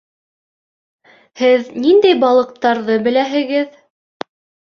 Һеҙ 1.41 1.67
ниндәй 1.83 2.17
балыҡтарҙы 2.23 2.97
беләһегеҙ? 3.09 3.77